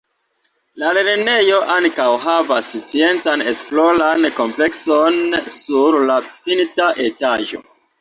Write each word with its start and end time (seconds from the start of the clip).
La 0.83 0.87
lernejo 0.97 1.59
ankaŭ 1.73 2.07
havas 2.23 2.71
Sciencan 2.85 3.45
Esploran 3.53 4.27
Komplekson 4.41 5.23
sur 5.61 6.03
la 6.11 6.21
pinta 6.35 6.93
etaĝo. 7.09 7.67